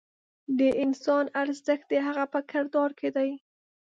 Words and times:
د 0.57 0.59
انسان 0.83 1.25
ارزښت 1.41 1.85
د 1.91 1.93
هغه 2.07 2.25
په 2.33 2.39
کردار 2.51 2.89
کې 2.99 3.09
دی. 3.15 3.31